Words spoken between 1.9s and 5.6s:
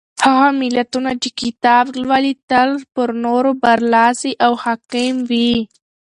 لولي تل پر نورو برلاسي او حاکم وي.